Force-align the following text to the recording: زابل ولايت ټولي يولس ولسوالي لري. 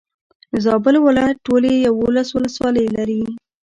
زابل 0.63 0.95
ولايت 1.07 1.37
ټولي 1.47 1.71
يولس 1.87 2.29
ولسوالي 2.33 2.85
لري. 2.97 3.21